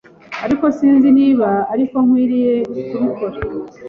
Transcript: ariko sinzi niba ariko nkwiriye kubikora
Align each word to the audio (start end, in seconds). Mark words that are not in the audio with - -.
ariko 0.45 0.65
sinzi 0.77 1.07
niba 1.19 1.49
ariko 1.73 1.95
nkwiriye 2.05 2.53
kubikora 2.91 3.37